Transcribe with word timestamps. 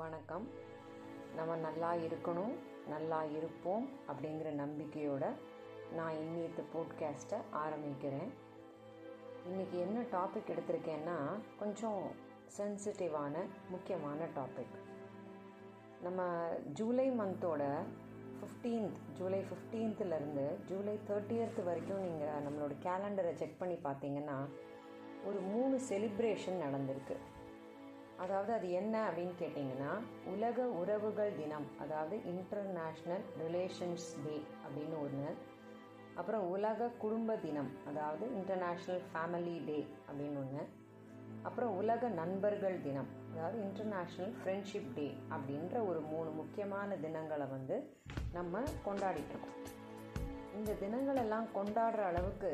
வணக்கம். 0.00 0.48
நம்ம 1.36 1.56
நல்லா 1.56 1.92
இருக்கணும் 1.92 2.52
நல்லா 2.88 3.24
இருப்போம் 3.24 3.88
அப்படிங்கிற 4.08 4.50
நம்பிக்கையோட 4.50 5.32
நான் 5.92 6.14
இன்னியத்து 6.14 6.62
போட்காஸ்ட்டை 6.74 7.40
ஆரம்பிக்கிறேன். 7.52 8.30
இன்றைக்கி 9.50 9.78
என்ன 9.80 10.00
டாபிக் 10.00 10.54
எடுத்திருக்கேன்னா 10.54 11.16
கொஞ்சம் 11.58 12.02
சென்சிட்டிவான 12.58 13.34
முக்கியமான 13.68 14.24
டாபிக் 14.24 14.76
நம்ம 16.02 16.48
ஜூலை 16.72 17.10
மந்தோட 17.10 17.72
ஃபிஃப்டீன்த் 18.38 18.96
ஜூலை 19.18 19.40
ஃபிஃப்டீன்த்துலேருந்து 19.40 20.64
ஜூலை 20.64 20.98
தேர்ட்டியர்த் 21.08 21.64
வரைக்கும் 21.64 22.00
நீங்கள் 22.00 22.42
நம்மளோட 22.42 22.86
கேலண்டரை 22.86 23.32
செக் 23.32 23.58
பண்ணி 23.58 23.74
பார்த்தீங்கன்னா 23.74 24.38
ஒரு 25.24 25.40
மூணு 25.40 25.80
செலிப்ரேஷன் 25.88 26.62
நடந்திருக்கு. 26.62 27.16
அதாவது 28.20 28.50
அது 28.52 28.68
என்ன 28.70 28.94
அப்படின்னு 29.06 29.34
கேட்டிங்கன்னா 29.38 29.92
உலக 30.26 30.66
உறவுகள் 30.76 31.32
தினம் 31.36 31.66
அதாவது 31.80 32.16
இன்டர்நேஷ்னல் 32.30 33.24
ரிலேஷன்ஸ் 33.38 34.08
டே 34.24 34.36
அப்படின்னு 34.62 34.96
ஒன்று 34.98 35.30
அப்புறம் 36.14 36.44
உலக 36.50 36.90
குடும்ப 36.98 37.36
தினம் 37.36 37.70
அதாவது 37.88 38.24
இன்டர்நேஷ்னல் 38.34 39.02
ஃபேமிலி 39.06 39.56
டே 39.64 39.78
அப்படின்னு 40.08 40.38
ஒன்று 40.38 40.62
அப்புறம் 41.42 41.74
உலக 41.76 42.08
நண்பர்கள் 42.14 42.78
தினம் 42.80 43.10
அதாவது 43.32 43.58
இன்டர்நேஷ்னல் 43.62 44.32
ஃப்ரெண்ட்ஷிப் 44.38 44.90
டே 44.94 45.06
அப்படின்ற 45.30 45.76
ஒரு 45.86 46.00
மூணு 46.10 46.30
முக்கியமான 46.30 46.96
தினங்களை 46.96 47.46
வந்து 47.46 47.76
நம்ம 48.32 48.62
கொண்டாடிட்டு 48.84 49.38
இந்த 50.54 50.72
தினங்களெல்லாம் 50.80 51.48
கொண்டாடுற 51.54 52.02
அளவுக்கு 52.04 52.50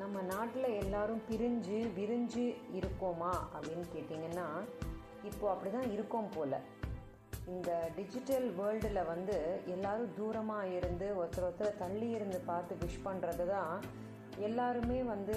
நம்ம 0.00 0.22
நாட்டில் 0.32 0.68
எல்லாரும் 0.82 1.20
பிரிஞ்சு 1.28 1.78
விரிஞ்சு 1.98 2.44
இருக்கோமா 2.78 3.30
அப்படின்னு 3.54 3.84
கேட்டிங்கன்னா 3.94 4.46
இப்போ 5.28 5.44
அப்படி 5.52 5.70
தான் 5.76 5.92
இருக்கோம் 5.94 6.28
போல். 6.34 6.56
இந்த 7.54 7.70
டிஜிட்டல் 7.96 8.46
வேர்ல்டில் 8.58 9.08
வந்து 9.12 9.36
எல்லாரும் 9.74 10.14
தூரமாக 10.18 10.72
இருந்து 10.78 11.06
ஒருத்தர் 11.20 11.46
ஒருத்தர் 11.48 11.80
தள்ளி 11.82 12.08
இருந்து 12.16 12.38
பார்த்து 12.50 12.80
விஷ் 12.82 13.04
பண்ணுறது 13.06 13.46
தான் 13.54 13.74
எல்லாருமே 14.48 14.98
வந்து 15.12 15.36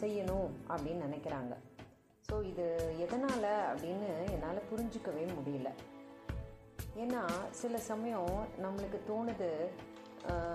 செய்யணும் 0.00 0.50
அப்படின்னு 0.72 1.06
நினைக்கிறாங்க. 1.08 1.54
ஸோ 2.28 2.36
இது 2.50 2.66
எதனால் 3.06 3.50
அப்படின்னு 3.70 4.10
என்னால் 4.34 4.68
புரிஞ்சிக்கவே 4.70 5.24
முடியல. 5.38 5.70
ஏன்னா 7.02 7.22
சில 7.62 7.74
சமயம் 7.90 8.34
நம்மளுக்கு 8.64 8.98
தோணுது 9.10 9.50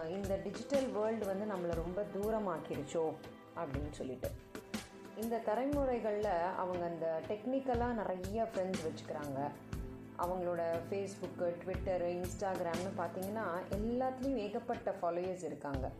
இந்த 0.09 0.35
டிஜிட்டல் 0.43 0.87
வேர்ல்டு 0.87 1.25
வந்து 1.25 1.45
நம்மளை 1.53 1.73
ரொம்ப 1.75 2.05
தூரமாக்கிருச்சோ 2.15 3.13
அப்படின்னு 3.55 3.91
சொல்லிட்டு. 3.91 4.29
இந்த 5.15 5.41
தலைமுறைகளில் 5.45 6.53
அவங்க 6.55 6.85
அந்த 6.85 7.21
டெக்னிக்கலாக 7.27 7.93
நிறைய 7.93 8.49
ஃப்ரெண்ட்ஸ் 8.53 8.85
வச்சுக்கிறாங்க. 8.87 9.39
அவங்களோட 10.17 10.61
ஃபேஸ்புக்கு 10.89 11.47
ட்விட்டரு 11.61 12.07
இன்ஸ்டாகிராம்னு 12.17 12.91
பார்த்தீங்கன்னா 12.97 13.45
எல்லாத்துலேயும் 13.69 14.41
ஏகப்பட்ட 14.45 14.95
ஃபாலோயர்ஸ் 15.01 15.43
இருக்காங்க. 15.43 15.91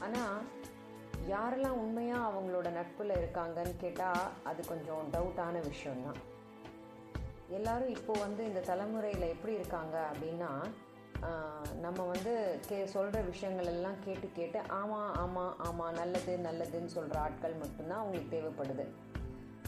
ஆனால் 0.00 0.42
யாரெல்லாம் 1.28 1.78
உண்மையாக 1.84 2.28
அவங்களோட 2.28 2.70
நட்பில் 2.70 3.10
இருக்காங்கன்னு 3.10 3.76
கேட்டால் 3.76 4.28
அது 4.44 4.66
கொஞ்சம் 4.66 5.08
டவுட்டான 5.12 5.60
விஷயம்தான். 5.62 6.20
எல்லாரும் 7.48 7.88
இப்போது 7.88 8.20
வந்து 8.20 8.44
இந்த 8.44 8.60
தலைமுறையில் 8.60 9.32
எப்படி 9.34 9.54
இருக்காங்க 9.54 10.08
அப்படின்னா 10.10 10.50
நம்ம 11.80 12.02
வந்து 12.02 12.58
கே 12.66 12.86
சொல்கிற 12.86 13.20
விஷயங்கள் 13.20 13.66
எல்லாம் 13.66 13.98
கேட்டு 14.04 14.28
கேட்டு 14.34 14.60
ஆமாம் 14.68 15.14
ஆமாம் 15.14 15.58
ஆமாம் 15.58 15.92
நல்லது 15.92 16.38
நல்லதுன்னு 16.42 16.86
சொல்கிற 16.86 17.20
ஆட்கள் 17.20 17.54
மட்டும்தான் 17.54 17.98
அவங்களுக்கு 17.98 18.34
தேவைப்படுது. 18.36 18.86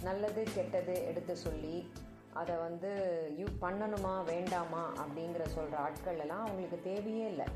நல்லது 0.02 0.46
கெட்டது 0.54 1.06
எடுத்து 1.06 1.36
சொல்லி 1.36 1.90
அதை 2.32 2.56
வந்து 2.56 2.90
யூ 3.36 3.46
பண்ணணுமா 3.60 4.24
வேண்டாமா? 4.24 4.92
அப்படிங்கிற 4.96 5.46
சொல்கிற 5.46 5.78
ஆட்கள் 5.78 6.18
எல்லாம் 6.18 6.40
அவங்களுக்கு 6.40 6.80
தேவையே 6.82 7.26
இல்லை. 7.26 7.46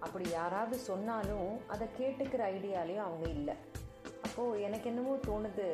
அப்படி 0.00 0.30
யாராவது 0.30 0.76
சொன்னாலும் 0.78 1.68
அதை 1.68 1.88
கேட்டுக்கிற 2.00 2.42
ஐடியாலையும் 2.54 3.06
அவங்க 3.08 3.28
இல்லை. 3.28 3.54
அப்போது 4.22 4.62
எனக்கு 4.62 4.88
என்னமோ 4.88 5.16
தோணுது 5.26 5.66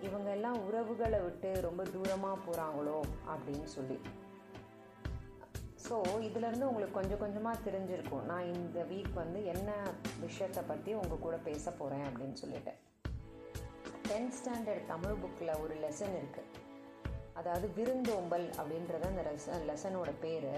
இவங்க 0.00 0.30
எல்லாம் 0.30 0.66
உறவுகளை 0.66 1.20
விட்டு 1.20 1.60
ரொம்ப 1.60 1.82
தூரமாக 1.82 2.38
போகிறாங்களோ 2.46 3.00
அப்படின்னு 3.28 3.64
சொல்லி. 3.64 4.00
ஸோ 5.88 5.96
இதிலேருந்து 6.28 6.68
உங்களுக்கு 6.70 6.96
கொஞ்சம் 6.98 7.20
கொஞ்சமாக 7.22 7.62
தெரிஞ்சிருக்கும். 7.66 8.24
நான் 8.30 8.48
இந்த 8.54 8.78
வீக் 8.90 9.12
வந்து 9.20 9.40
என்ன 9.52 9.70
விஷயத்தை 10.24 10.62
பற்றி 10.70 10.90
உங்கள் 11.00 11.22
கூட 11.26 11.36
பேச 11.48 11.70
போகிறேன் 11.78 12.06
அப்படின்னு 12.08 12.36
சொல்லிட்டு. 12.42 12.72
டென்த் 14.08 14.36
ஸ்டாண்டர்ட் 14.38 14.90
தமிழ் 14.92 15.20
புக்கில் 15.22 15.60
ஒரு 15.62 15.76
லெசன் 15.84 16.16
இருக்குது 16.20 16.66
அதாவது 17.40 17.66
விருந்தோம்பல் 17.78 18.46
அப்படின்றது 18.58 19.06
அந்த 19.10 19.24
லெசன் 19.30 19.66
லெசனோட 19.70 20.12
பேர். 20.24 20.52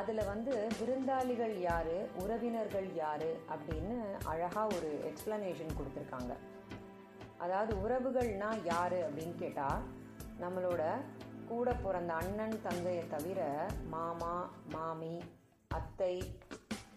அதில் 0.00 0.28
வந்து 0.30 0.52
விருந்தாளிகள் 0.78 1.54
யார் 1.68 1.94
உறவினர்கள் 2.22 2.88
யார் 3.02 3.28
அப்படின்னு 3.54 3.98
அழகாக 4.32 4.74
ஒரு 4.76 4.90
எக்ஸ்ப்ளனேஷன் 5.10 5.76
கொடுத்துருக்காங்க. 5.78 6.32
அதாவது 7.44 7.72
உறவுகள்னால் 7.84 8.62
யார் 8.72 8.98
அப்படின்னு 9.06 9.36
கேட்டால் 9.44 9.84
நம்மளோட 10.42 10.82
கூட 11.48 11.72
பிறந்த 11.74 12.12
அண்ணன் 12.14 12.62
தங்கையை 12.62 13.08
தவிர 13.08 13.40
மாமா 13.88 14.34
மாமி 14.72 15.14
அத்தை 15.70 16.14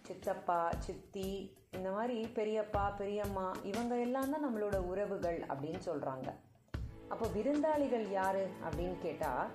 சித்தப்பா 0.07 0.71
சித்தி 0.79 1.29
இந்த 1.73 1.91
மாதிரி 1.91 2.25
பெரியப்பா 2.35 2.83
பெரியம்மா 2.97 3.55
இவங்க 3.63 3.95
எல்லாம் 3.97 4.31
தான் 4.31 4.45
நம்மளோட 4.45 4.77
உறவுகள் 4.87 5.39
அப்படின்னு 5.49 5.81
சொல்கிறாங்க 5.85 6.27
அப்போ 7.09 7.25
விருந்தாளிகள் 7.27 8.07
யார் 8.11 8.43
அப்படின்னு 8.65 8.97
கேட்டால் 9.01 9.49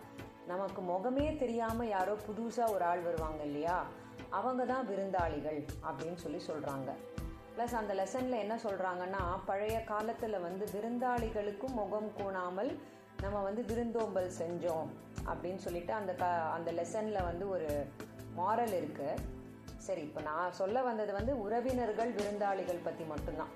நமக்கு 0.46 0.82
முகமே 0.82 1.38
தெரியாமல் 1.38 1.88
யாரோ 1.88 2.14
புதுசாக 2.26 2.72
ஒரு 2.72 2.84
ஆள் 2.84 3.00
வருவாங்க 3.00 3.42
இல்லையா? 3.44 3.76
அவங்க 4.30 4.64
தான் 4.64 4.86
விருந்தாளிகள் 4.86 5.58
அப்படின்னு 5.84 6.16
சொல்லி 6.16 6.40
சொல்கிறாங்க 6.46 6.90
ப்ளஸ் 7.56 7.74
அந்த 7.74 7.94
லெசனில் 7.94 8.40
என்ன 8.40 8.54
சொல்கிறாங்கன்னா 8.62 9.22
பழைய 9.46 9.84
காலத்தில் 9.84 10.40
வந்து 10.40 10.66
விருந்தாளிகளுக்கும் 10.72 11.74
முகம் 11.74 12.10
கூணாமல் 12.16 12.70
நம்ம 13.22 13.40
வந்து 13.42 13.62
விருந்தோம்பல் 13.62 14.30
செஞ்சோம் 14.38 14.88
அப்படின்னு 15.26 15.56
சொல்லிட்டு 15.56 15.92
அந்த 15.92 16.12
க 16.12 16.26
அந்த 16.56 16.70
லெசனில் 16.72 17.26
வந்து 17.30 17.44
ஒரு 17.48 17.68
மாரல் 18.36 18.74
இருக்குது 18.80 19.20
சரி 19.78 20.02
இப்போ 20.02 20.20
நான் 20.20 20.52
சொல்ல 20.52 20.82
வந்தது 20.82 21.12
வந்து 21.12 21.32
உறவினர்கள் 21.38 22.10
விருந்தாளிகள் 22.10 22.84
பற்றி 22.84 23.04
மட்டும்தான். 23.04 23.52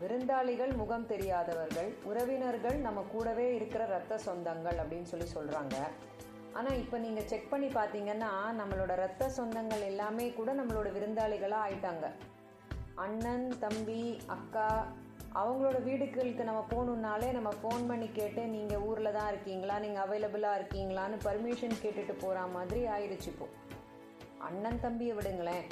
விருந்தாளிகள் 0.00 0.72
முகம் 0.76 1.06
தெரியாதவர்கள் 1.06 1.90
உறவினர்கள் 2.04 2.78
நம்ம 2.80 3.00
கூடவே 3.12 3.54
இருக்கிற 3.54 3.82
ரத்த 3.86 4.18
சொந்தங்கள் 4.26 4.78
அப்படின்னு 4.82 5.10
சொல்லி 5.12 5.28
சொல்கிறாங்க 5.34 5.76
ஆனால் 6.52 6.78
இப்போ 6.78 6.96
நீங்கள் 6.98 7.26
செக் 7.26 7.50
பண்ணி 7.50 7.68
பார்த்தீங்கன்னா 7.68 8.30
நம்மளோட 8.60 8.94
ரத்த 8.94 9.30
சொந்தங்கள் 9.36 9.84
எல்லாமே 9.90 10.26
கூட 10.30 10.50
நம்மளோட 10.54 10.88
விருந்தாளிகளாக 10.96 11.66
ஆயிட்டாங்க. 11.66 12.08
அண்ணன் 12.94 13.48
தம்பி 13.58 14.02
அக்கா 14.26 14.68
அவங்களோட 15.40 15.82
வீடுகளுக்கு 15.82 16.42
நம்ம 16.48 16.60
போகணுன்னாலே 16.72 17.28
நம்ம 17.32 17.50
ஃபோன் 17.60 17.84
பண்ணி 17.90 18.08
கேட்டு 18.18 18.42
நீங்கள் 18.46 18.82
ஊரில் 18.88 19.16
தான் 19.16 19.30
இருக்கீங்களா? 19.32 19.76
நீங்கள் 19.84 20.02
அவைலபிளாக 20.04 20.58
இருக்கீங்களான்னு 20.60 21.16
பர்மிஷன் 21.24 21.82
கேட்டுட்டு 21.84 22.14
போகிற 22.20 22.44
மாதிரி 22.56 22.80
ஆயிடுச்சு 22.94 23.28
இப்போ. 23.32 23.46
அண்ணன் 24.48 24.80
தம்பியை 24.80 25.14
விடுங்களேன். 25.14 25.66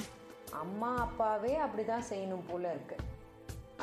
அம்மா 0.62 0.90
அப்பாவே 1.04 1.52
அப்படி 1.56 1.84
தான் 1.84 2.08
செய்யணும் 2.10 2.46
போல் 2.50 2.68
இருக்குது 2.74 3.08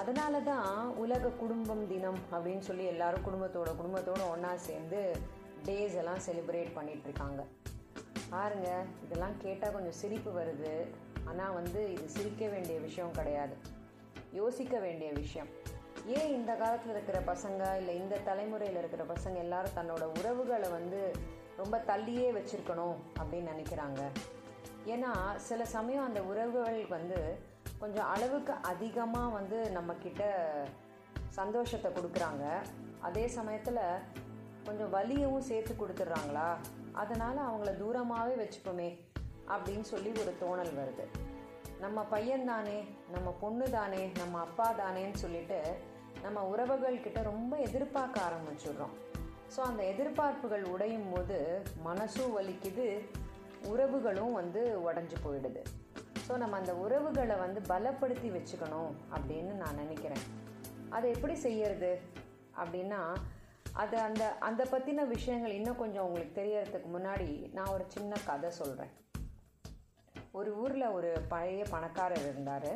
அதனால 0.01 0.39
தான் 0.51 0.67
உலக 1.03 1.31
குடும்பம் 1.41 1.87
தினம் 1.87 2.19
அப்படின்னு 2.33 2.63
சொல்லி 2.67 2.83
எல்லாரும் 2.85 3.25
குடும்பத்தோட 3.27 3.69
குடும்பத்தோடு 3.79 4.23
ஒன்றா 4.33 4.51
சேர்ந்து 4.67 4.99
டேஸ் 5.65 5.97
எல்லாம் 6.01 6.21
செலிப்ரேட் 6.27 6.77
பண்ணிகிட்ருக்காங்க 6.77 7.41
பாருங்க 8.33 8.69
இதெல்லாம் 9.05 9.35
கேட்டால் 9.43 9.75
கொஞ்சம் 9.77 9.99
சிரிப்பு 10.01 10.31
வருது. 10.39 10.73
ஆனால் 11.29 11.53
வந்து 11.53 11.81
இது 11.93 12.05
சிரிக்க 12.17 12.43
வேண்டிய 12.47 12.79
விஷயம் 12.79 13.11
கிடையாது. 13.11 13.55
யோசிக்க 14.33 14.79
வேண்டிய 14.79 15.09
விஷயம். 15.11 15.49
ஏன் 16.05 16.33
இந்த 16.33 16.53
காலத்தில் 16.53 16.91
இருக்கிற 16.91 17.19
பசங்க 17.19 17.77
இல்லை 17.77 17.95
இந்த 17.95 18.17
தலைமுறையில் 18.17 18.77
இருக்கிற 18.77 19.03
பசங்க 19.03 19.35
எல்லாரும் 19.35 19.77
தன்னோட 19.77 20.03
உறவுகளை 20.19 20.69
வந்து 20.69 21.11
ரொம்ப 21.57 21.83
தள்ளியே 21.87 22.29
வச்சுருக்கணும் 22.31 22.95
அப்படின்னு 23.19 23.51
நினைக்கிறாங்க. 23.53 24.01
ஏன்னா 24.85 25.35
சில 25.35 25.65
சமயம் 25.65 26.05
அந்த 26.05 26.21
உறவுகள் 26.21 26.85
வந்து 26.87 27.39
கொஞ்சம் 27.79 28.05
அளவுக்கு 28.05 28.53
அதிகமாக 28.53 29.27
வந்து 29.27 29.71
நம்மக்கிட்ட 29.73 30.23
சந்தோஷத்தை 31.29 31.91
கொடுக்குறாங்க. 31.91 32.45
அதே 32.99 33.27
சமயத்தில் 33.27 33.83
கொஞ்சம் 34.65 34.93
வலியவும் 34.93 35.47
சேர்த்து 35.49 35.73
கொடுத்துட்றாங்களா? 35.73 36.55
அதனால் 36.91 37.37
அவங்கள 37.37 37.71
தூரமாகவே 37.77 38.33
வச்சுப்போமே 38.43 38.99
அப்படின்னு 39.47 39.81
சொல்லி 39.81 40.09
ஒரு 40.09 40.35
தோணல் 40.41 40.73
வருது. 40.79 41.05
நம்ம 41.79 42.01
பையன் 42.03 42.45
தானே 42.45 42.83
நம்ம 43.11 43.35
பொண்ணு 43.39 43.69
தானே 43.69 44.11
நம்ம 44.17 44.39
அப்பா 44.39 44.73
தானேன்னு 44.73 45.13
சொல்லிட்டு 45.13 45.75
நம்ம 46.23 46.43
உறவுகள் 46.53 47.03
கிட்ட 47.05 47.19
ரொம்ப 47.31 47.53
எதிர்பார்க்க 47.67 48.27
ஆரம்பிச்சிடுறோம். 48.27 48.93
ஸோ 49.53 49.59
அந்த 49.69 49.81
எதிர்பார்ப்புகள் 49.93 50.63
உடையும் 50.73 51.09
போது 51.13 51.37
மனசும் 51.87 52.35
வலிக்குது 52.37 52.87
உறவுகளும் 53.71 54.33
வந்து 54.39 54.61
உடஞ்சி 54.87 55.17
போயிடுது. 55.25 55.61
ஸோ 56.27 56.35
நம்ம 56.37 56.57
அந்த 56.57 56.73
உறவுகளை 56.85 57.35
வந்து 57.45 57.61
பலப்படுத்தி 57.71 58.29
வச்சுக்கணும் 58.35 58.91
அப்படின்னு 59.15 59.53
நான் 59.63 59.79
நினைக்கிறேன். 59.83 60.23
அதை 60.95 61.07
எப்படி 61.15 61.35
செய்யறது 61.47 61.91
அப்படின்னா 62.61 63.01
அது 63.81 63.97
அந்த 64.05 64.23
அந்த 64.47 64.61
பற்றின 64.71 65.07
விஷயங்கள் 65.07 65.57
இன்னும் 65.57 65.81
கொஞ்சம் 65.81 66.05
உங்களுக்கு 66.07 66.33
தெரியறதுக்கு 66.41 66.89
முன்னாடி 66.95 67.29
நான் 67.57 67.73
ஒரு 67.75 67.85
சின்ன 67.95 68.21
கதை 68.29 68.49
சொல்கிறேன் 68.59 68.93
ஒரு 70.39 70.49
ஊரில் 70.61 70.93
ஒரு 70.97 71.11
பழைய 71.33 71.61
பணக்காரர் 71.73 72.25
இருந்தார். 72.29 72.71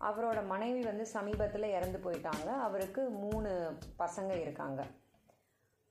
அவரோட 0.00 0.46
மனைவி 0.46 0.80
வந்து 0.82 1.06
சமீபத்தில் 1.06 1.62
இறந்து 1.62 2.00
போயிட்டாங்க. 2.04 2.46
அவருக்கு 2.60 3.08
மூணு 3.08 3.78
பசங்க 3.98 4.40
இருக்காங்க. 4.40 4.84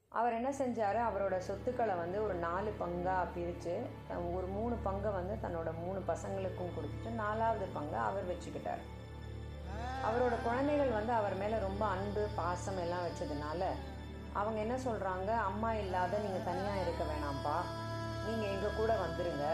அவர் 0.07 0.33
என்ன 0.33 0.49
செஞ்சார்? 0.49 1.09
அவரோட 1.09 1.37
சொத்துக்களை 1.37 1.95
வந்து 1.95 2.23
ஒரு 2.23 2.33
நாலு 2.33 2.73
பங்காக 2.79 3.27
பிரித்து 3.33 3.85
ஒரு 4.33 4.47
மூணு 4.47 4.75
பங்கை 4.75 5.11
வந்து 5.11 5.47
தன்னோட 5.47 5.73
மூணு 5.83 5.99
பசங்களுக்கும் 6.07 6.71
கொடுத்துட்டு 6.77 7.09
நாலாவது 7.09 7.65
பங்கை 7.65 7.99
அவர் 7.99 8.27
வச்சுக்கிட்டார். 8.27 8.81
அவரோட 10.03 10.41
குழந்தைகள் 10.43 10.89
வந்து 10.89 11.13
அவர் 11.13 11.37
மேலே 11.37 11.57
ரொம்ப 11.57 11.85
அன்பு 11.85 12.27
பாசம் 12.35 12.77
எல்லாம் 12.77 13.05
வச்சதுனால 13.05 13.63
அவங்க 14.33 14.59
என்ன 14.59 14.75
சொல்கிறாங்க 14.75 15.33
அம்மா 15.33 15.73
இல்லாத 15.73 16.17
நீங்கள் 16.17 16.43
தனியாக 16.43 16.81
இருக்க 16.81 17.03
வேணாம்ப்பா. 17.03 17.57
நீங்கள் 18.27 18.49
எங்கள் 18.49 18.75
கூட 18.77 18.95
வந்துடுங்க 18.95 19.45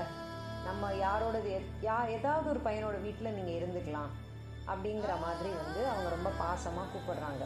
நம்ம 0.65 0.92
யாரோடது 0.92 1.51
எத்- 1.51 1.86
யா 1.86 2.07
ஏதாவது 2.07 2.50
ஒரு 2.50 2.59
பையனோட 2.59 3.01
வீட்டில் 3.01 3.33
நீங்கள் 3.33 3.54
இருந்துக்கலாம். 3.54 4.30
அப்படிங்கிற 4.69 5.13
மாதிரி 5.25 5.50
வந்து 5.62 5.88
அவங்க 5.90 6.10
ரொம்ப 6.16 6.30
பாசமாக 6.44 6.88
கூப்பிடுறாங்க. 6.94 7.46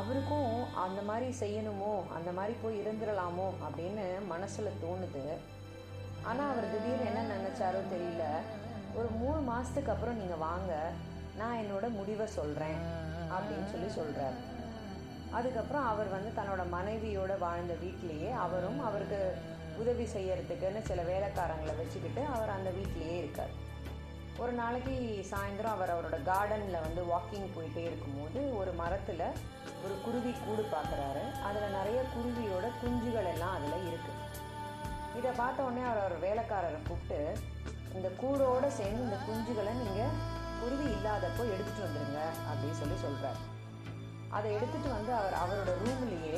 அவருக்கும் 0.00 0.52
அந்த 0.84 1.00
மாதிரி 1.08 1.28
செய்யணுமோ 1.40 1.92
அந்த 2.16 2.32
மாதிரி 2.32 2.54
போய் 2.62 2.80
இருந்துடலாமோ 2.82 3.48
அப்படின்னு 3.66 4.04
மனசில் 4.32 4.78
தோணுது. 4.84 5.24
ஆனால் 6.22 6.50
அவர் 6.52 6.72
திடீர்னு 6.72 7.08
என்ன 7.10 7.22
நினச்சாரோ 7.34 7.80
தெரியல. 7.94 8.26
ஒரு 8.98 9.08
மூணு 9.20 9.40
மாதத்துக்கு 9.40 9.92
அப்புறம் 9.92 10.20
நீங்கள் 10.22 10.44
வாங்க 10.48 10.72
நான் 11.36 11.60
என்னோட 11.60 11.86
முடிவை 11.98 12.26
சொல்கிறேன் 12.38 12.80
அப்படின்னு 13.34 13.68
சொல்லி 13.72 13.88
சொல்கிறார் 13.98 14.38
அதுக்கப்புறம் 15.38 15.86
அவர் 15.90 16.08
வந்து 16.14 16.30
தன்னோட 16.38 16.62
மனைவியோட 16.74 17.38
வாழ்ந்த 17.38 17.74
வீட்டிலேயே 17.82 18.30
அவரும் 18.30 18.80
அவருக்கு 18.88 19.20
உதவி 19.82 20.04
செய்யறதுக்குன்னு 20.14 20.80
சில 20.88 21.02
வேலைக்காரங்களை 21.02 21.74
வச்சுக்கிட்டு 21.78 22.22
அவர் 22.34 22.54
அந்த 22.56 22.70
வீட்டிலேயே 22.70 23.16
இருக்கார். 23.18 23.41
ஒரு 24.42 24.52
நாளைக்கு 24.52 24.94
சாயந்தரம் 25.30 25.74
அவர் 25.74 25.90
அவரோட 25.90 26.16
கார்டனில் 26.24 26.84
வந்து 26.84 27.02
வாக்கிங் 27.06 27.52
போயிட்டே 27.54 27.82
இருக்கும்போது 27.84 28.40
ஒரு 28.56 28.70
மரத்தில் 28.72 29.26
ஒரு 29.82 29.94
குருவி 30.04 30.32
கூடு 30.36 30.62
பார்க்குறாரு 30.66 31.22
அதில் 31.42 31.76
நிறைய 31.76 31.98
குருவியோட 32.12 32.66
குஞ்சுகள் 32.80 33.28
எல்லாம் 33.32 33.54
அதில் 33.54 33.86
இருக்குது 33.86 34.20
இதை 35.18 35.30
பார்த்த 35.32 35.62
உடனே 35.62 35.82
அவர் 35.82 36.02
அவர் 36.02 36.24
வேலைக்காரரை 36.24 36.80
கூப்பிட்டு 36.80 37.20
இந்த 37.94 38.08
கூடோடு 38.20 38.70
சேர்ந்து 38.78 39.04
இந்த 39.04 39.18
குஞ்சுகளை 39.26 39.74
நீங்கள் 39.80 40.16
குருவி 40.60 40.88
இல்லாதப்போ 40.92 41.44
எடுத்துகிட்டு 41.52 41.86
வந்துடுங்க 41.86 42.20
அப்படின்னு 42.48 42.80
சொல்லி 42.80 42.98
சொல்கிறார் 43.00 43.40
அதை 44.32 44.50
எடுத்துகிட்டு 44.52 44.90
வந்து 44.90 45.12
அவர் 45.14 45.40
அவரோட 45.42 45.70
ரூம்லேயே 45.80 46.36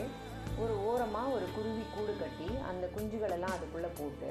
ஒரு 0.59 0.75
ஓரமாக 0.87 1.35
ஒரு 1.37 1.47
குருவி 1.55 1.85
கூடு 1.95 2.13
கட்டி 2.15 2.49
அந்த 2.69 2.85
குஞ்சுகளெல்லாம் 2.95 3.57
அதுக்குள்ளே 3.57 3.91
போட்டு 3.97 4.31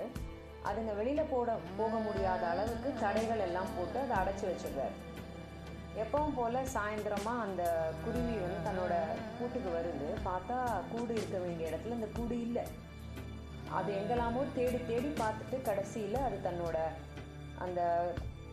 அதுங்க 0.70 0.92
வெளியில் 1.00 1.32
போட 1.32 1.56
போக 1.80 1.94
முடியாத 2.06 2.44
அளவுக்கு 2.52 2.90
தடைகள் 3.04 3.46
எல்லாம் 3.48 3.74
போட்டு 3.78 3.98
அதை 4.04 4.16
அடைச்சி 4.22 4.46
வச்சிருவாரு 4.50 4.96
எப்பவும் 6.04 6.36
போல் 6.38 6.70
சாயந்தரமாக 6.76 7.44
அந்த 7.46 7.64
குருவி 8.04 8.36
வந்து 8.44 8.60
தன்னோட 8.68 8.94
கூட்டுக்கு 9.40 9.70
வருது. 9.76 10.08
பார்த்தா 10.28 10.58
கூடு 10.92 11.12
இருக்க 11.20 11.38
வேண்டிய 11.44 11.70
இடத்துல 11.72 11.98
அந்த 12.00 12.10
கூடு 12.18 12.36
இல்லை. 12.46 12.64
அது 13.80 13.90
எங்கெல்லாமோ 14.00 14.42
தேடி 14.56 14.80
தேடி 14.92 15.10
பார்த்துட்டு 15.22 15.58
கடைசியில் 15.68 16.18
அது 16.28 16.38
தன்னோட 16.48 16.78
அந்த 17.66 17.82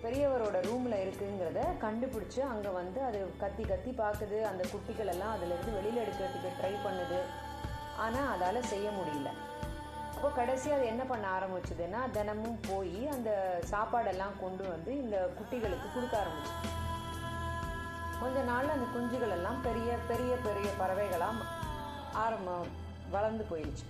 பெரியவரோட 0.02 0.58
ரூமில் 0.66 1.02
இருக்குங்கிறத 1.04 1.62
கண்டுபிடிச்சி 1.84 2.40
அங்கே 2.52 2.70
வந்து 2.80 3.00
அது 3.08 3.18
கத்தி 3.42 3.64
கத்தி 3.70 3.90
பார்க்குது. 4.02 4.38
அந்த 4.50 4.62
குட்டிகள் 4.72 5.12
எல்லாம் 5.14 5.34
அதுலேருந்து 5.34 5.76
வெளியில் 5.78 6.02
எடுக்கிறதுக்கு 6.04 6.58
ட்ரை 6.60 6.74
பண்ணுது. 6.86 7.20
ஆனால் 8.04 8.30
அதால் 8.34 8.68
செய்ய 8.72 8.88
முடியல. 8.98 9.30
அப்போ 10.20 10.30
கடைசியாக 10.38 10.78
அது 10.78 10.86
என்ன 10.92 11.02
பண்ண 11.10 11.26
ஆரம்பிச்சதுன்னா 11.34 12.00
தினமும் 12.16 12.58
போய் 12.66 12.98
அந்த 13.12 13.30
சாப்பாடெல்லாம் 13.70 14.34
கொண்டு 14.42 14.64
வந்து 14.72 14.90
இந்த 15.02 15.16
குட்டிகளுக்கு 15.36 15.86
கொடுக்க 15.94 16.14
ஆரம்பிச்சு. 16.22 16.52
கொஞ்ச 18.22 18.42
நாளில் 18.50 18.74
அந்த 18.74 18.86
குஞ்சுகள் 18.96 19.32
எல்லாம் 19.36 19.62
பெரிய 19.68 19.90
பெரிய 20.10 20.32
பெரிய 20.46 20.68
பறவைகளாக 20.80 21.46
ஆரம்பம் 22.24 22.68
வளர்ந்து 23.14 23.46
போயிடுச்சு. 23.52 23.86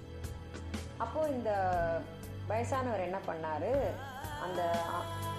அப்போது 1.04 1.34
இந்த 1.36 1.50
வயசானவர் 2.52 3.06
என்ன 3.08 3.20
பண்ணார்? 3.30 3.72
அந்த 4.46 4.62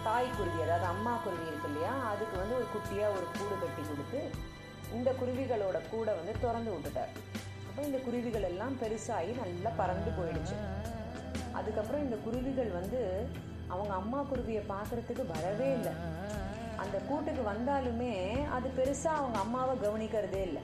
தாய் 0.10 0.36
குருவி 0.38 0.62
அதாவது 0.68 0.88
அம்மா 0.94 1.16
குருவி 1.26 1.50
இருக்கு 1.52 1.70
இல்லையா 1.74 1.94
அதுக்கு 2.14 2.38
வந்து 2.44 2.58
ஒரு 2.60 2.70
குட்டியாக 2.76 3.16
ஒரு 3.18 3.28
கூடு 3.38 3.56
கட்டி 3.64 3.84
கொடுத்து 3.92 4.22
இந்த 4.98 5.10
குருவிகளோட 5.22 5.80
கூடை 5.92 6.14
வந்து 6.20 6.36
திறந்து 6.46 6.74
விட்டுட்டார். 6.76 7.14
அப்போ 7.72 7.84
இந்த 7.88 8.00
குருவிகள் 8.06 8.46
எல்லாம் 8.48 8.74
பெருசாகி 8.80 9.34
நல்லா 9.42 9.70
பறந்து 9.78 10.10
போயிடுச்சு. 10.16 10.56
அதுக்கப்புறம் 11.58 12.02
இந்த 12.06 12.18
குருவிகள் 12.26 12.72
வந்து 12.80 13.00
அவங்க 13.74 13.94
அம்மா 14.00 14.20
குருவியை 14.32 14.64
பார்க்கறதுக்கு 14.72 15.24
வரவே 15.36 15.68
இல்லை. 15.78 15.94
அந்த 16.84 16.98
கூட்டுக்கு 17.10 17.44
வந்தாலுமே 17.50 18.12
அது 18.56 18.68
பெருசாக 18.80 19.20
அவங்க 19.22 19.38
அம்மாவை 19.46 19.76
கவனிக்கிறதே 19.84 20.42
இல்லை. 20.50 20.64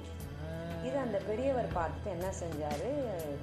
இது 0.87 0.97
அந்த 1.05 1.17
பெரியவர் 1.29 1.69
பார்த்துட்டு 1.77 2.09
என்ன 2.15 2.27
செஞ்சார்? 2.41 2.85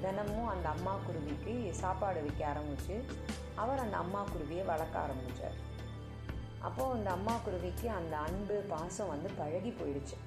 தினமும் 0.03 0.51
அந்த 0.53 0.67
அம்மா 0.75 0.93
குருவிக்கு 1.07 1.55
சாப்பாடு 1.81 2.21
வைக்க 2.27 2.43
ஆரம்பிச்சு 2.53 2.97
அவர் 3.63 3.83
அந்த 3.87 3.97
அம்மா 4.03 4.23
குருவியை 4.33 4.65
வளர்க்க 4.71 5.05
ஆரம்பித்தார் 5.05 5.57
அப்போது 6.67 6.93
அந்த 6.97 7.09
அம்மா 7.17 7.35
குருவிக்கு 7.47 7.89
அந்த 7.99 8.15
அன்பு 8.27 8.55
பாசம் 8.73 9.13
வந்து 9.15 9.31
பழகி 9.41 9.73
போயிடுச்சு. 9.81 10.17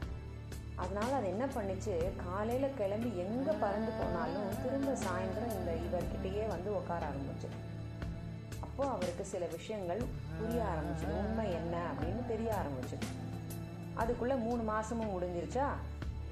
அதனால் 0.82 1.16
அது 1.18 1.26
என்ன 1.34 1.44
பண்ணிச்சு? 1.54 1.94
காலையில் 2.24 2.76
கிளம்பி 2.80 3.10
எங்கே 3.24 3.54
பறந்து 3.62 3.92
போனாலும் 4.00 4.50
திரும்ப 4.64 4.92
சாயந்தரம் 5.06 5.56
இந்த 5.58 5.72
இவர்கிட்டயே 5.86 6.44
வந்து 6.54 6.70
உட்கார 6.78 7.02
ஆரம்பிச்சு. 7.10 7.48
அப்போது 8.66 8.92
அவருக்கு 8.94 9.24
சில 9.32 9.44
விஷயங்கள் 9.56 10.02
புரிய 10.38 10.60
ஆரம்பிச்சு 10.72 11.06
உண்மை 11.20 11.46
என்ன 11.60 11.74
அப்படின்னு 11.90 12.22
தெரிய 12.32 12.50
ஆரம்பிச்சு. 12.60 12.98
அதுக்குள்ளே 14.02 14.36
மூணு 14.46 14.62
மாதமும் 14.70 15.14
முடிஞ்சிருச்சா? 15.14 15.66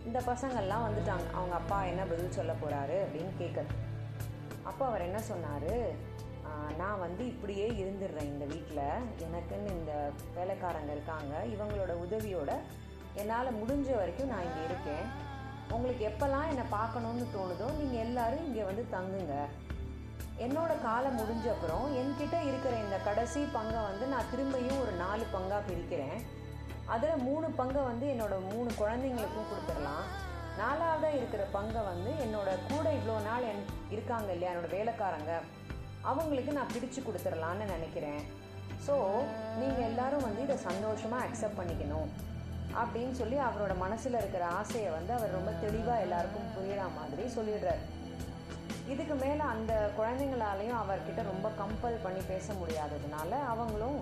இந்த 0.09 0.19
பசங்கள்லாம் 0.31 0.87
வந்துட்டாங்க. 0.87 1.27
அவங்க 1.39 1.55
அப்பா 1.61 1.79
என்ன 1.93 2.03
பதில் 2.11 2.37
சொல்ல 2.39 2.53
போகிறாரு 2.63 2.97
அப்படின்னு 3.07 3.33
கேட்குறது 3.43 3.75
அப்போ 4.71 4.83
அவர் 4.91 5.07
என்ன 5.09 5.19
சொன்னார்? 5.31 5.73
நான் 6.81 7.03
வந்து 7.05 7.23
இப்படியே 7.33 7.67
இருந்துடுறேன் 7.83 8.31
இந்த 8.33 8.45
வீட்டில் 8.53 8.85
எனக்குன்னு 9.27 9.71
இந்த 9.79 9.93
வேலைக்காரங்க 10.37 10.91
இருக்காங்க. 10.97 11.33
இவங்களோட 11.55 11.93
உதவியோட 12.05 12.53
என்னால் 13.21 13.57
முடிஞ்ச 13.61 13.89
வரைக்கும் 14.01 14.31
நான் 14.33 14.47
இங்கே 14.49 14.63
இருக்கேன். 14.69 15.07
உங்களுக்கு 15.77 16.03
எப்போல்லாம் 16.11 16.49
என்னை 16.53 16.65
பார்க்கணுன்னு 16.77 17.25
தோணுதோ 17.37 17.69
நீங்கள் 17.79 18.03
எல்லாரும் 18.07 18.45
இங்கே 18.49 18.65
வந்து 18.71 18.85
தங்குங்க. 18.97 19.37
என்னோட 20.45 20.73
காலம் 20.87 21.19
முடிஞ்ச 21.21 21.45
அப்புறம் 21.53 21.85
என்கிட்ட 22.01 22.37
இருக்கிற 22.49 22.73
இந்த 22.85 22.97
கடைசி 23.09 23.41
பங்கை 23.57 23.81
வந்து 23.91 24.07
நான் 24.13 24.31
திரும்பியும் 24.33 24.81
ஒரு 24.85 24.93
நாலு 25.05 25.25
பங்காக 25.35 25.61
பிரிக்கிறேன். 25.69 26.19
அதில் 26.95 27.25
மூணு 27.29 27.47
பங்கை 27.61 27.83
வந்து 27.91 28.07
என்னோட 28.15 28.35
மூணு 28.51 28.71
குழந்தைங்களுக்கும் 28.81 29.49
கொடுத்துடலாம். 29.53 30.05
நாலாவதாக 30.61 31.17
இருக்கிற 31.19 31.43
பங்கை 31.57 31.81
வந்து 31.91 32.11
என்னோட 32.25 32.51
கூட 32.69 32.87
இவ்வளோ 32.99 33.17
நாள் 33.29 33.49
என் 33.53 33.65
இருக்காங்க 33.95 34.29
இல்லையா 34.35 34.53
என்னோட 34.53 34.71
வேலைக்காரங்க 34.77 35.33
அவங்களுக்கு 36.11 36.53
நான் 36.59 36.73
பிரித்து 36.75 37.01
கொடுத்துடலான்னு 37.07 37.65
நினைக்கிறேன். 37.75 38.23
ஸோ 38.87 38.95
நீங்கள் 39.61 39.89
எல்லாரும் 39.91 40.27
வந்து 40.29 40.43
இதை 40.47 40.57
சந்தோஷமாக 40.69 41.27
அக்செப்ட் 41.27 41.61
பண்ணிக்கணும். 41.61 42.09
அப்படின்னு 42.81 43.13
சொல்லி 43.13 43.37
அவரோட 43.39 43.77
மனசில் 43.77 44.19
இருக்கிற 44.21 44.47
ஆசையை 44.47 44.91
வந்து 44.91 45.13
அவர் 45.13 45.37
ரொம்ப 45.39 45.51
தெளிவாக 45.65 46.01
எல்லாருக்கும் 46.01 46.51
புரியற 46.57 46.83
மாதிரி 46.99 47.25
சொல்லிடுறாரு. 47.37 47.85
இதுக்கு 48.87 49.15
மேலே 49.15 49.41
அந்த 49.41 49.91
குழந்தைங்களாலையும் 49.99 50.81
அவர்கிட்ட 50.83 51.23
ரொம்ப 51.33 51.49
கம்பல் 51.61 52.03
பண்ணி 52.03 52.21
பேச 52.33 52.53
முடியாததுனால 52.53 53.31
அவங்களும் 53.53 53.99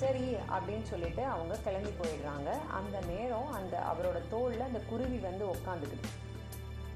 சரி 0.00 0.26
அப்படின்னு 0.56 0.82
சொல்லிட்டு 0.82 1.22
அவங்க 1.24 1.54
கிளம்பி 1.56 1.92
போயிடுறாங்க. 2.00 2.50
அந்த 2.78 2.96
நேரம் 3.06 3.48
அந்த 3.52 3.76
அவரோட 3.90 4.18
தோளில் 4.28 4.66
அந்த 4.68 4.80
குருவி 4.90 5.18
வந்து 5.28 5.46
உக்காந்துக்குது. 5.54 6.08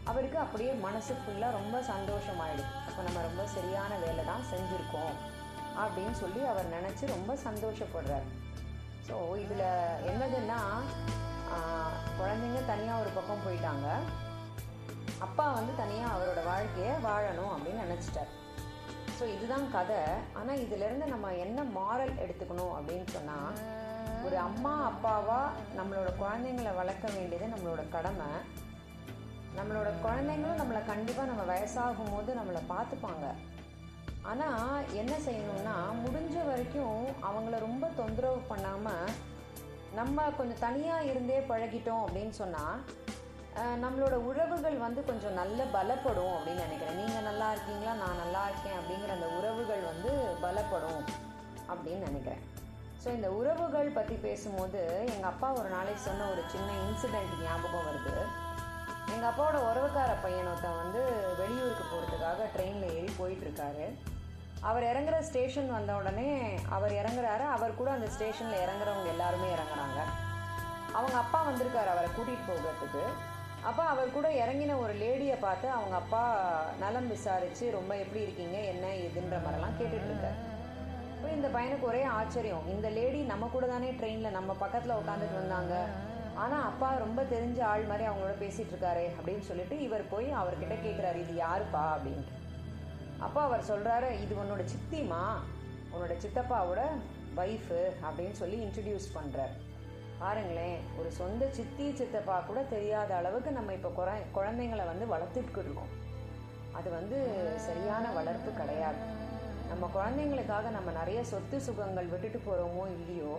அவருக்கு 0.05 0.39
அப்படியே 0.39 0.73
மனசு 0.87 1.13
ஃபுல்லாக 1.15 1.57
ரொம்ப 1.59 1.77
சந்தோஷமாயிடுது. 1.93 2.73
அப்போ 2.89 3.03
நம்ம 3.03 3.21
ரொம்ப 3.23 3.47
சரியான 3.47 3.93
வேலை 3.97 4.25
தான் 4.25 4.49
செஞ்சுருக்கோம் 4.53 5.15
அப்படின்னு 5.83 6.17
சொல்லி 6.23 6.43
அவர் 6.45 6.75
நினச்சி 6.77 7.05
ரொம்ப 7.07 7.37
சந்தோஷப்படுறார். 7.47 8.27
ஸோ 9.09 9.17
இதில் 9.45 9.67
என்னதுன்னா 10.11 10.61
குழந்தைங்க 12.19 12.61
தனியாக 12.71 13.03
ஒரு 13.03 13.11
பக்கம் 13.17 13.45
போயிட்டாங்க. 13.47 13.89
அப்பா 15.27 15.45
வந்து 15.59 15.73
தனியாக 15.83 16.15
அவரோட 16.15 16.41
வாழ்க்கையை 16.51 16.95
வாழணும் 17.09 17.53
அப்படின்னு 17.55 17.85
நினச்சிட்டார். 17.85 18.33
ஸோ 19.17 19.25
இதுதான் 19.35 19.67
கதை. 19.75 20.01
ஆனால் 20.39 20.63
இதிலேருந்து 20.65 21.07
நம்ம 21.15 21.33
என்ன 21.45 21.63
மாரல் 21.77 22.21
எடுத்துக்கணும் 22.25 22.75
அப்படின்னு 22.79 23.09
சொன்னால் 23.17 23.59
ஒரு 24.27 24.37
அம்மா 24.49 24.75
அப்பாவாக 24.91 25.55
நம்மளோட 25.79 26.11
குழந்தைங்களை 26.23 26.73
வளர்க்க 26.81 27.07
வேண்டியது 27.17 27.53
நம்மளோட 27.55 27.83
கடமை. 27.97 28.31
நம்மளோட 29.59 29.91
குழந்தைங்களும் 30.05 30.61
நம்மளை 30.63 30.81
கண்டிப்பாக 30.93 31.31
நம்ம 31.31 31.43
வயசாகும் 31.53 32.13
போது 32.15 32.31
நம்மளை 32.41 32.63
பார்த்துப்பாங்க. 32.75 33.27
ஆனால் 34.31 34.87
என்ன 35.01 35.15
செய்யணும்னா 35.27 35.75
முடிஞ்ச 36.05 36.37
வரைக்கும் 36.51 37.01
அவங்கள 37.29 37.57
ரொம்ப 37.67 37.87
தொந்தரவு 37.99 38.39
பண்ணாமல் 38.53 39.11
நம்ம 39.99 40.23
கொஞ்சம் 40.39 40.63
தனியாக 40.67 41.09
இருந்தே 41.11 41.39
பழகிட்டோம் 41.51 42.05
அப்படின்னு 42.05 42.35
சொன்னால் 42.43 42.79
நம்மளோட 43.83 44.15
உறவுகள் 44.29 44.77
வந்து 44.85 45.01
கொஞ்சம் 45.09 45.37
நல்ல 45.41 45.65
பலப்படும் 45.75 46.33
அப்படின்னு 46.37 46.65
நினைக்கிறேன். 46.67 46.99
நீங்கள் 47.01 47.27
நல்லா 47.29 47.49
இருக்கீங்களா 47.53 47.93
நான் 48.01 48.21
நல்லா 48.23 48.43
இருக்கேன் 48.51 48.79
அப்படிங்கிற 48.79 49.13
அந்த 49.17 49.29
உறவுகள் 49.39 49.83
வந்து 49.91 50.13
பலப்படும் 50.45 51.03
அப்படின்னு 51.73 52.09
நினைக்கிறேன். 52.09 52.43
ஸோ 53.03 53.09
இந்த 53.19 53.29
உறவுகள் 53.39 53.97
பற்றி 53.99 54.17
பேசும்போது 54.27 54.81
எங்கள் 55.13 55.31
அப்பா 55.33 55.51
ஒரு 55.61 55.71
நாளைக்கு 55.77 56.03
சொன்ன 56.09 56.27
ஒரு 56.33 56.43
சின்ன 56.55 56.69
இன்சிடெண்ட் 56.87 57.37
ஞாபகம் 57.45 57.87
வருது. 57.91 58.17
எங்கள் 59.15 59.31
அப்பாவோட 59.31 59.59
உறவுக்கார 59.71 60.13
பையன் 60.25 60.51
வந்து 60.83 61.03
வெளியூருக்கு 61.41 61.85
போகிறதுக்காக 61.93 62.47
ட்ரெயினில் 62.55 62.95
ஏறி 62.99 63.11
இருக்காரு 63.45 63.87
அவர் 64.61 64.83
இறங்குற 64.83 65.21
ஸ்டேஷன் 65.21 65.71
வந்த 65.71 65.95
உடனே 65.95 66.29
அவர் 66.69 66.93
இறங்குறாரு. 66.93 67.45
அவர் 67.57 67.75
கூட 67.75 67.91
அந்த 67.91 68.07
ஸ்டேஷனில் 68.11 68.63
இறங்குறவங்க 68.65 69.07
எல்லாருமே 69.07 69.49
இறங்குறாங்க. 69.49 69.99
அவங்க 70.93 71.17
அப்பா 71.17 71.45
வந்திருக்காரு 71.49 71.89
அவரை 71.95 72.11
கூட்டிகிட்டு 72.11 72.49
போகிறதுக்கு. 72.49 73.03
அப்போ 73.63 73.83
அவர் 73.83 74.11
கூட 74.11 74.29
இறங்கின 74.29 74.79
ஒரு 74.79 74.95
லேடியை 74.95 75.37
பார்த்து 75.41 75.71
அவங்க 75.71 75.97
அப்பா 75.97 76.23
நலம் 76.81 77.09
விசாரித்து 77.09 77.71
ரொம்ப 77.71 77.97
எப்படி 77.97 78.23
இருக்கீங்க? 78.23 78.59
என்ன 78.59 78.87
இதுன்ற 78.87 79.37
மாதிரிலாம் 79.45 79.79
கேட்டுட்டு 79.81 80.11
இருக்காரு. 80.11 80.41
இப்போ 81.17 81.29
இந்த 81.31 81.49
பையனுக்கு 81.49 81.83
ஒரே 81.83 82.03
ஆச்சரியம். 82.03 82.69
இந்த 82.69 82.89
லேடி 82.89 83.21
நம்ம 83.21 83.47
கூட 83.53 83.67
தானே 83.67 83.91
ட்ரெயினில் 83.91 84.37
நம்ம 84.39 84.53
பக்கத்தில் 84.55 84.97
உட்காந்துட்டு 84.97 85.35
வந்தாங்க. 85.35 85.75
ஆனால் 86.35 86.63
அப்பா 86.63 86.95
ரொம்ப 86.97 87.23
தெரிஞ்ச 87.23 87.63
ஆள் 87.63 87.83
மாதிரி 87.83 88.09
அவங்களோட 88.09 88.35
பேசிகிட்டு 88.45 88.75
இருக்காரு 88.75 89.05
அப்படின்னு 89.19 89.41
சொல்லிட்டு 89.41 89.83
இவர் 89.83 90.09
போய் 90.09 90.31
அவர்கிட்ட 90.33 90.77
கேட்குறாரு 90.87 91.21
இது 91.25 91.35
யாருப்பா? 91.43 91.85
அப்படின்ட்டு. 91.97 92.43
அப்போ 93.27 93.41
அவர் 93.49 93.69
சொல்கிறாரு 93.71 94.09
இது 94.25 94.35
உன்னோட 94.43 94.63
சித்திமா 94.73 95.23
உன்னோட 95.93 96.15
சித்தப்பாவோட 96.25 96.83
ஒய்ஃபு 97.43 97.81
அப்படின்னு 98.07 98.37
சொல்லி 98.41 98.57
இன்ட்ரடியூஸ் 98.67 99.07
பண்ணுறார் 99.17 99.55
பாருங்களேன் 100.21 100.79
ஒரு 100.99 101.09
சொந்த 101.21 101.45
சித்தி 101.57 101.87
சித்தப்பா 102.01 102.37
கூட 102.49 102.61
தெரியாத 102.75 103.11
அளவுக்கு 103.21 103.51
நம்ம 103.59 103.73
இப்போ 103.79 103.91
குறை 103.99 104.15
குழந்தைங்களை 104.37 104.85
வந்து 104.91 105.07
வளர்த்துக்கிட்டு 105.13 105.65
இருக்கோம். 105.65 105.93
அது 106.79 106.89
வந்து 106.99 107.19
சரியான 107.67 108.05
வளர்ப்பு 108.19 108.51
கிடையாது. 108.61 109.01
நம்ம 109.71 109.89
குழந்தைங்களுக்காக 109.97 110.71
நம்ம 110.77 110.93
நிறைய 111.01 111.21
சொத்து 111.33 111.59
சுகங்கள் 111.67 112.13
விட்டுட்டு 112.13 112.41
போகிறோமோ 112.47 112.85
இல்லையோ 112.97 113.33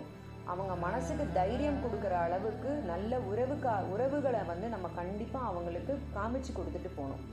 அவங்க 0.52 0.74
மனசுக்கு 0.86 1.26
தைரியம் 1.40 1.82
கொடுக்குற 1.84 2.16
அளவுக்கு 2.26 2.72
நல்ல 2.92 3.18
உறவுக்கா 3.32 3.76
உறவுகளை 3.94 4.42
வந்து 4.52 4.68
நம்ம 4.76 4.90
கண்டிப்பாக 5.00 5.50
அவங்களுக்கு 5.52 5.94
காமிச்சு 6.18 6.52
கொடுத்துட்டு 6.58 6.92
போகணும். 7.00 7.24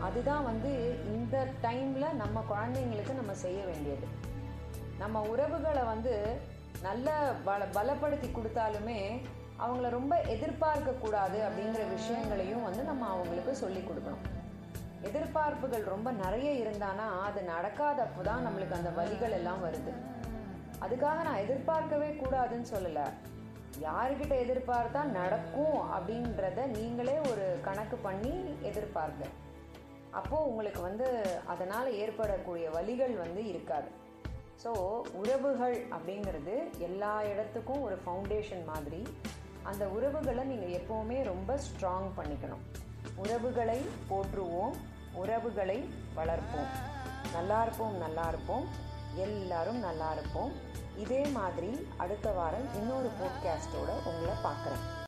அதுதான் 0.00 0.44
வந்து 0.44 0.98
இந்த 1.06 1.46
டைமில் 1.62 2.12
நம்ம 2.12 2.44
குழந்தைங்களுக்கு 2.50 3.14
நம்ம 3.14 3.34
செய்ய 3.34 3.64
வேண்டியது. 3.64 4.06
நம்ம 4.98 5.20
உறவுகளை 5.20 5.82
வந்து 5.82 6.36
நல்ல 6.82 7.32
பல 7.44 7.64
பலப்படுத்தி 7.64 8.28
கொடுத்தாலுமே 8.30 9.20
அவங்கள 9.58 9.88
ரொம்ப 9.88 10.16
எதிர்பார்க்கக்கூடாது 10.16 11.38
அப்படிங்கிற 11.48 11.90
விஷயங்களையும் 11.90 12.62
வந்து 12.62 12.82
நம்ம 12.82 13.08
அவங்களுக்கு 13.08 13.56
சொல்லி 13.56 13.78
கொடுக்கணும். 13.78 14.24
எதிர்பார்ப்புகள் 15.02 15.84
ரொம்ப 15.84 16.12
நிறைய 16.12 16.64
இருந்தானா 16.64 17.06
அது 17.22 17.40
நடக்காதப்போ 17.40 18.20
தான் 18.22 18.46
நம்மளுக்கு 18.46 18.72
அந்த 18.72 18.90
வழிகள் 18.90 19.30
எல்லாம் 19.30 19.64
வருது. 19.64 19.92
அதுக்காக 20.80 21.22
நான் 21.22 21.42
எதிர்பார்க்கவே 21.44 22.08
கூடாதுன்னு 22.08 22.66
சொல்லலை. 22.72 23.06
யாருக்கிட்ட 23.80 24.34
எதிர்பார்த்தா 24.44 25.04
நடக்கும் 25.04 25.78
அப்படின்றத 25.92 26.66
நீங்களே 26.66 27.18
ஒரு 27.18 27.58
கணக்கு 27.62 27.96
பண்ணி 27.96 28.56
எதிர்பார்க்க 28.62 29.24
அப்போது 30.20 30.46
உங்களுக்கு 30.50 30.80
வந்து 30.88 31.06
அதனால் 31.52 31.88
ஏற்படக்கூடிய 32.02 32.66
வழிகள் 32.76 33.14
வந்து 33.24 33.42
இருக்காது. 33.52 33.88
ஸோ 34.62 34.70
உறவுகள் 35.20 35.76
அப்படிங்கிறது 35.96 36.54
எல்லா 36.88 37.14
இடத்துக்கும் 37.32 37.84
ஒரு 37.86 37.96
ஃபவுண்டேஷன் 38.02 38.64
மாதிரி. 38.72 39.00
அந்த 39.70 39.84
உறவுகளை 39.96 40.42
நீங்கள் 40.52 40.74
எப்போவுமே 40.80 41.18
ரொம்ப 41.32 41.58
ஸ்ட்ராங் 41.66 42.10
பண்ணிக்கணும். 42.18 42.64
உறவுகளை 43.22 43.78
போற்றுவோம் 44.10 44.74
உறவுகளை 45.22 45.78
வளர்ப்போம். 46.18 46.70
நல்லா 47.36 47.58
இருப்போம் 47.62 47.94
நல்லா 48.04 48.24
இருப்போம். 48.32 48.66
எல்லாரும் 49.26 49.80
நல்லா 49.88 50.08
இருப்போம். 50.16 50.52
இதே 51.02 51.22
மாதிரி 51.38 51.70
அடுத்த 52.02 52.28
வாரம் 52.38 52.68
இன்னொரு 52.80 53.10
போட்காஸ்ட்டோட 53.20 53.90
உங்களை 54.10 54.36
பார்க்குறேன். 54.48 54.84